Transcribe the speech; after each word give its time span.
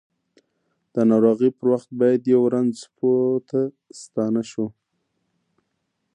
د 0.93 0.95
ناروغۍ 1.09 1.49
پر 1.57 1.67
وخت 1.73 1.89
باید 1.99 2.21
یؤ 2.33 2.43
رنځ 2.53 2.77
پوه 2.97 3.19
ته 3.49 3.59
ستانه 4.01 4.41
شوو! 4.49 4.67